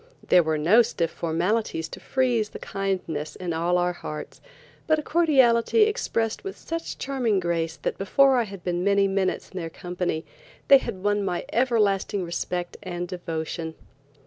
[0.29, 4.41] There were no stiff formalities to freeze the kindness in all our hearts,
[4.87, 9.51] but a cordiality expressed with such charming grace that before I had been many minutes
[9.51, 10.25] in their company,
[10.69, 13.75] they had won my everlasting respect and devotion.